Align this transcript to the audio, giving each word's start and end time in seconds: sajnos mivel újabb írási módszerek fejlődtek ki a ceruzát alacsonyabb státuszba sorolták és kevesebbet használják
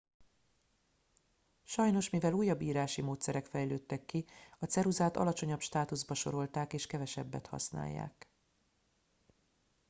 sajnos 1.63 2.09
mivel 2.11 2.33
újabb 2.33 2.61
írási 2.61 3.01
módszerek 3.01 3.45
fejlődtek 3.45 4.05
ki 4.05 4.25
a 4.59 4.65
ceruzát 4.65 5.17
alacsonyabb 5.17 5.59
státuszba 5.61 6.13
sorolták 6.13 6.73
és 6.73 6.87
kevesebbet 6.87 7.47
használják 7.47 8.27